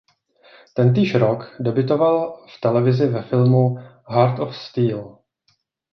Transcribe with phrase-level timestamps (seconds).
[0.73, 3.77] Tentýž rok debutoval v televizi ve filmu
[4.07, 5.17] "Heart of Steel".